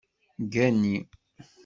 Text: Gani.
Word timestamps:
Gani. 0.55 0.93